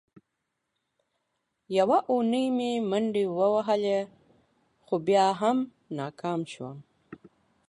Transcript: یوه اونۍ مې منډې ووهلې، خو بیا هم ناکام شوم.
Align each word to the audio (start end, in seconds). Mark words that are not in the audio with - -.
یوه 1.77 1.97
اونۍ 2.11 2.45
مې 2.57 2.71
منډې 2.89 3.25
ووهلې، 3.37 3.99
خو 4.85 4.95
بیا 5.07 5.25
هم 5.41 5.57
ناکام 5.97 6.41
شوم. 6.51 6.77